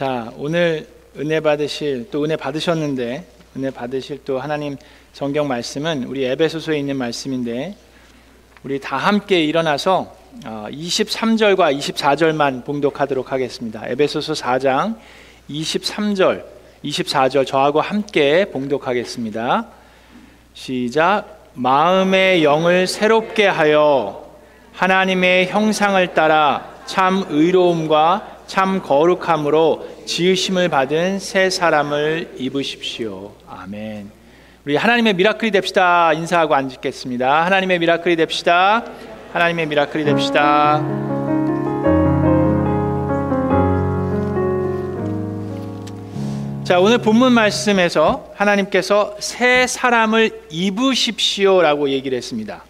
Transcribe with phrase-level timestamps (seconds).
[0.00, 0.86] 자, 오늘
[1.18, 3.22] 은혜 받으실 또 은혜 받으셨는데
[3.54, 4.78] 은혜 받으실 또 하나님
[5.12, 7.76] 성경 말씀은 우리 에베소서에 있는 말씀인데
[8.62, 13.86] 우리 다 함께 일어나서 23절과 어, 24절만 봉독하도록 하겠습니다.
[13.88, 14.96] 에베소서 4장
[15.50, 16.44] 23절,
[16.82, 19.66] 24절 저하고 함께 봉독하겠습니다.
[20.54, 21.50] 시작.
[21.52, 24.34] 마음의 영을 새롭게 하여
[24.72, 33.30] 하나님의 형상을 따라 참 의로움과 참 거룩함으로 지으심을 받은 새 사람을 입으십시오.
[33.48, 34.10] 아멘.
[34.64, 36.12] 우리 하나님의 미라클이 됩시다.
[36.12, 37.44] 인사하고 앉겠습니다.
[37.44, 38.84] 하나님의 미라클이 됩시다.
[39.32, 40.82] 하나님의 미라클이 됩시다.
[46.64, 52.64] 자, 오늘 본문 말씀에서 하나님께서 새 사람을 입으십시오라고 얘기를 했습니다.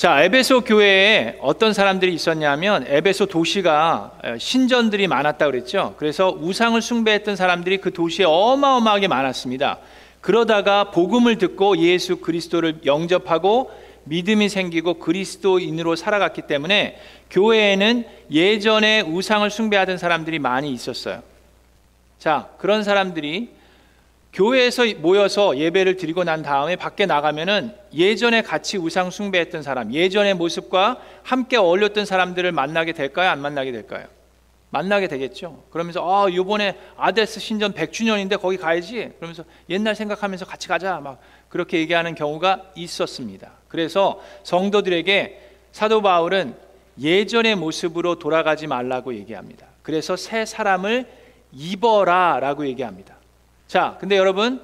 [0.00, 5.94] 자, 에베소 교회에 어떤 사람들이 있었냐면 에베소 도시가 신전들이 많았다 그랬죠.
[5.98, 9.76] 그래서 우상을 숭배했던 사람들이 그 도시에 어마어마하게 많았습니다.
[10.22, 13.70] 그러다가 복음을 듣고 예수 그리스도를 영접하고
[14.04, 16.98] 믿음이 생기고 그리스도인으로 살아갔기 때문에
[17.30, 21.22] 교회에는 예전에 우상을 숭배하던 사람들이 많이 있었어요.
[22.18, 23.50] 자, 그런 사람들이
[24.32, 31.00] 교회에서 모여서 예배를 드리고 난 다음에 밖에 나가면은 예전에 같이 우상 숭배했던 사람, 예전의 모습과
[31.22, 33.30] 함께 어울렸던 사람들을 만나게 될까요?
[33.30, 34.06] 안 만나게 될까요?
[34.70, 35.64] 만나게 되겠죠.
[35.70, 39.10] 그러면서 아, 요번에 아데스 신전 100주년인데 거기 가야지.
[39.16, 41.00] 그러면서 옛날 생각하면서 같이 가자.
[41.00, 43.50] 막 그렇게 얘기하는 경우가 있었습니다.
[43.66, 45.40] 그래서 성도들에게
[45.72, 46.54] 사도 바울은
[47.00, 49.66] 예전의 모습으로 돌아가지 말라고 얘기합니다.
[49.82, 51.06] 그래서 새 사람을
[51.52, 53.16] 입어라라고 얘기합니다.
[53.70, 54.60] 자, 근데 여러분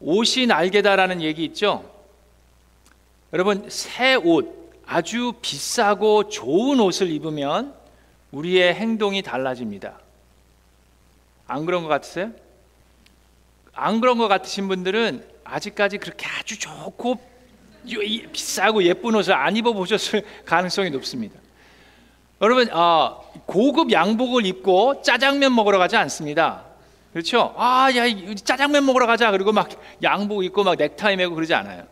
[0.00, 1.84] 옷이 날개다라는 얘기 있죠?
[3.34, 7.74] 여러분 새 옷, 아주 비싸고 좋은 옷을 입으면
[8.30, 9.98] 우리의 행동이 달라집니다.
[11.46, 12.30] 안 그런 것 같으세요?
[13.74, 17.20] 안 그런 것 같으신 분들은 아직까지 그렇게 아주 좋고
[18.32, 21.38] 비싸고 예쁜 옷을 안 입어 보셨을 가능성이 높습니다.
[22.40, 26.71] 여러분, 어, 고급 양복을 입고 짜장면 먹으러 가지 않습니다.
[27.12, 27.54] 그렇죠?
[27.56, 29.30] 아, 야, 짜장면 먹으러 가자.
[29.30, 29.68] 그리고 막
[30.02, 31.84] 양복 입고 막 넥타이 메고 그러지 않아요.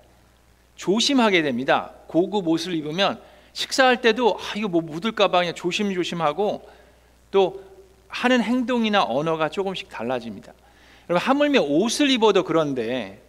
[0.77, 1.93] 조심하게 됩니다.
[2.07, 3.21] 고급 옷을 입으면
[3.53, 6.69] 식사할 때도 아, 이거 뭐 묻을까봐 그냥 조심조심하고
[7.31, 7.63] 또
[8.09, 10.53] 하는 행동이나 언어가 조금씩 달라집니다.
[11.11, 13.21] 여러분, 하물며 옷을 입어도 그런데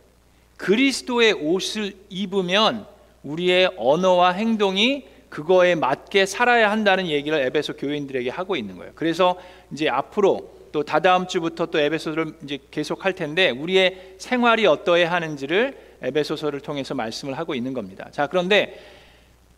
[0.57, 2.85] 그리스도의 옷을 입으면
[3.23, 8.91] 우리의 언어와 행동이 그거에 맞게 살아야 한다는 얘기를 에베소 교인들에게 하고 있는 거예요.
[8.95, 9.37] 그래서
[9.71, 15.77] 이제 앞으로 또 다다음 주부터 또 에베소서를 이제 계속 할 텐데 우리의 생활이 어떠해야 하는지를
[16.01, 18.07] 에베소서를 통해서 말씀을 하고 있는 겁니다.
[18.11, 18.79] 자, 그런데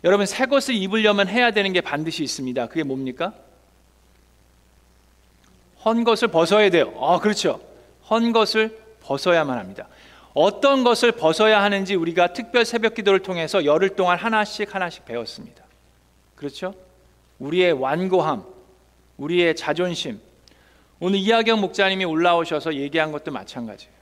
[0.04, 2.68] 여러분 새 것을 입으려면 해야 되는 게 반드시 있습니다.
[2.68, 3.34] 그게 뭡니까?
[5.86, 6.94] 헌 것을 벗어야 돼요.
[7.00, 7.62] 아, 그렇죠.
[8.10, 9.88] 헌 것을 벗어야만 합니다.
[10.34, 15.64] 어떤 것을 벗어야 하는지 우리가 특별 새벽 기도를 통해서 열흘 동안 하나씩 하나씩 배웠습니다.
[16.36, 16.74] 그렇죠?
[17.40, 18.44] 우리의 완고함,
[19.18, 20.20] 우리의 자존심,
[21.06, 23.94] 오늘 이하경 목사님이 올라오셔서 얘기한 것도 마찬가지예요.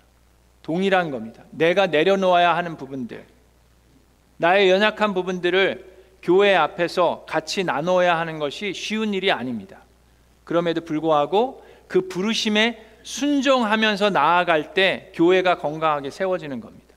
[0.62, 1.42] 동일한 겁니다.
[1.50, 3.26] 내가 내려놓아야 하는 부분들,
[4.38, 5.84] 나의 연약한 부분들을
[6.22, 9.80] 교회 앞에서 같이 나눠야 하는 것이 쉬운 일이 아닙니다.
[10.44, 16.94] 그럼에도 불구하고 그 부르심에 순종하면서 나아갈 때 교회가 건강하게 세워지는 겁니다.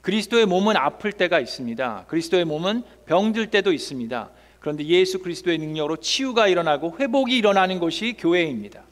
[0.00, 2.06] 그리스도의 몸은 아플 때가 있습니다.
[2.08, 4.30] 그리스도의 몸은 병들 때도 있습니다.
[4.58, 8.82] 그런데 예수 그리스도의 능력으로 치유가 일어나고 회복이 일어나는 것이 교회입니다.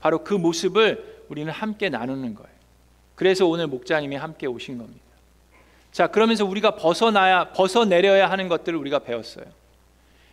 [0.00, 2.50] 바로 그 모습을 우리는 함께 나누는 거예요.
[3.14, 5.00] 그래서 오늘 목자님이 함께 오신 겁니다.
[5.92, 9.44] 자, 그러면서 우리가 벗어나야 벗어내려야 하는 것들을 우리가 배웠어요.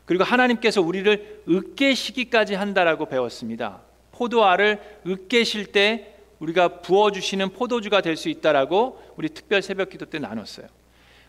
[0.05, 3.81] 그리고 하나님께서 우리를 으깨시기까지 한다라고 배웠습니다.
[4.13, 10.19] 포도알을 으깨실 때 우리가 부어 주시는 포도주가 될 수 있다라고 우리 특별 새벽 기도 때
[10.19, 10.67] 나눴어요.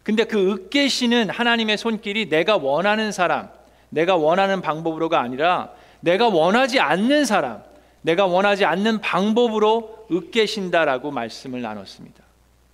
[0.05, 3.49] 근데 그 으깨시는 하나님의 손길이 내가 원하는 사람,
[3.91, 7.63] 내가 원하는 방법으로가 아니라 내가 원하지 않는 사람,
[8.09, 12.25] 내가 원하지 않는 방법으로 으깨신다라고 말씀을 나눴습니다.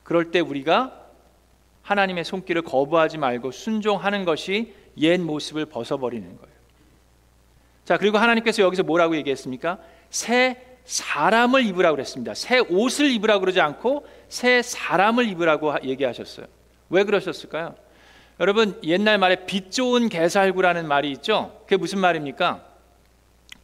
[0.04, 1.06] 그럴 때 우리가
[1.82, 6.54] 하나님의 손길을 거부하지 말고 순종하는 것이 옛 모습을 벗어버리는 거예요.
[7.84, 9.78] 자, 그리고 하나님께서 여기서 뭐라고 얘기했습니까?
[10.08, 12.32] 새 사람을 입으라고 그랬습니다.
[12.34, 16.46] 새 옷을 입으라고 그러지 않고 새 사람을 입으라고 얘기하셨어요.
[16.90, 17.74] 왜 그러셨을까요?
[18.38, 21.60] 여러분, 옛날 말에 빛 좋은 개살구라는 말이 있죠?
[21.64, 22.73] 그게 무슨 말입니까?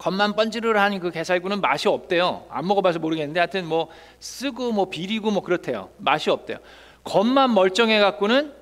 [0.01, 2.47] 겉만 번지르르한 그 게살구는 맛이 없대요.
[2.49, 3.89] 안 먹어봐서 모르겠는데 하여튼 뭐
[4.19, 5.91] 쓰고 뭐 비리고 뭐 그렇대요.
[5.99, 6.57] 맛이 없대요.
[7.05, 8.55] 겉만 멀쩡해 갖고는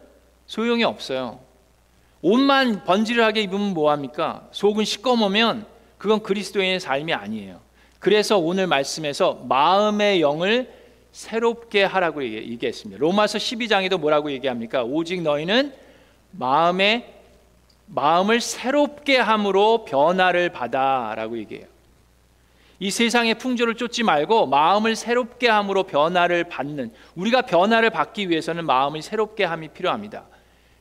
[0.46, 1.38] 소용이 없어요.
[2.22, 4.48] 옷만 번지르하게 입으면 뭐 합니까?
[4.50, 5.64] 속은 시꺼매면
[5.96, 7.60] 그건 그리스도인의 삶이 아니에요.
[8.00, 10.72] 그래서 오늘 말씀에서 마음의 영을
[11.12, 12.98] 새롭게 하라고 얘기했습니다.
[12.98, 14.82] 로마서 12장에도 뭐라고 얘기합니까?
[14.82, 15.72] 오직 너희는
[16.32, 17.17] 마음의
[17.88, 21.66] 마음을 새롭게 함으로 변화를 받아라고 얘기해요.
[22.80, 29.02] 이 세상의 풍조를 쫓지 말고 마음을 새롭게 함으로 변화를 받는 우리가 변화를 받기 위해서는 마음을
[29.02, 30.24] 새롭게 함이 필요합니다.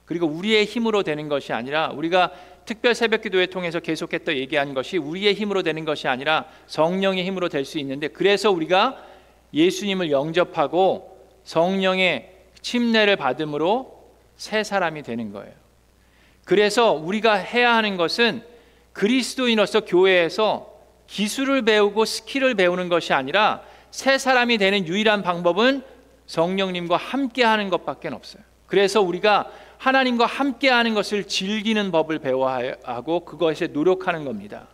[0.06, 2.32] 그리고 우리의 힘으로 되는 것이 아니라 우리가
[2.66, 7.66] 특별 새벽 기도회 통해서 계속했던 얘기한 것이 우리의 힘으로 되는 것이 아니라 성령의 힘으로 될
[7.66, 8.98] 수 있는데 그래서 우리가
[9.54, 12.32] 예수님을 영접하고 성령의
[12.62, 15.54] 침례를 받음으로 새 사람이 되는 거예요.
[16.48, 18.42] 그래서 우리가 해야 하는 것은
[18.94, 20.74] 그리스도인으로서 교회에서
[21.06, 25.84] 기술을 배우고 skill을 배우는 것이 아니라 새 사람이 되는 유일한 방법은
[26.26, 28.42] 성령님과 함께 하는 것밖에 없어요.
[28.66, 34.70] 그래서 우리가 하나님과 함께 하는 것을 즐기는 법을 배워야 하고 그것에 노력하는 겁니다.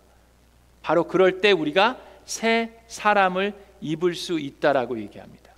[0.84, 5.52] 바로 그럴 때 우리가 새 사람을 입을 수 있다라고 얘기합니다.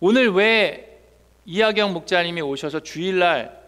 [0.00, 0.98] 오늘 왜
[1.44, 3.65] 이하경 목자님이 오셔서 주일날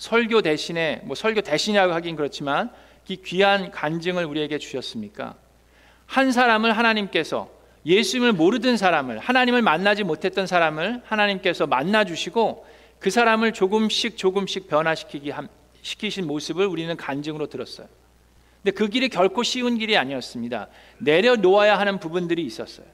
[0.00, 2.70] 설교 대신에 뭐 설교 대신이라고 하긴 그렇지만
[3.06, 5.34] 이 귀한 간증을 우리에게 주셨습니까?
[6.06, 7.50] 한 사람을 하나님께서
[7.84, 12.66] 예수님을 모르던 사람을 하나님을 만나지 못했던 사람을 하나님께서 만나 주시고
[12.98, 15.32] 그 사람을 조금씩 조금씩 변화시키기
[15.82, 17.86] 시키신 모습을 우리는 간증으로 들었어요.
[18.62, 20.68] 근데 그 길이 결코 쉬운 길이 아니었습니다.
[20.96, 22.86] 내려놓아야 하는 부분들이 있었어요.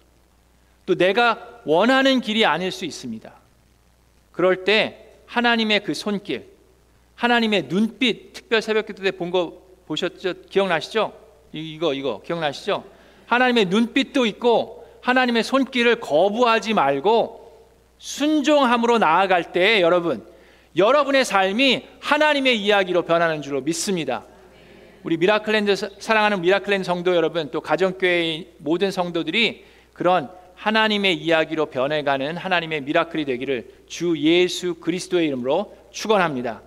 [0.87, 3.33] 또 내가 원하는 길이 아닐 수 있습니다.
[4.33, 6.56] 그럴 때 하나님의 그 손길,
[7.17, 10.35] 하나님의 눈빛 특별 새벽 기도 때 본 거 보셨죠?
[10.51, 11.13] 기억나시죠?
[11.53, 12.85] 이거 이거 기억나시죠?
[13.27, 17.69] 하나님의 눈빛도 있고 하나님의 손길을 거부하지 말고
[17.99, 20.27] 순종함으로 나아갈 때 여러분
[20.77, 24.25] 여러분의 삶이 하나님의 이야기로 변하는 줄로 믿습니다.
[25.05, 32.81] 우리 미라클랜드 사랑하는 미라클랜드 성도 여러분 또 가정교회의 모든 성도들이 그런 하나님의 이야기로 변해가는 하나님의
[32.83, 36.63] miracle이 되기를 주 예수 그리스도의 이름으로 축원합니다.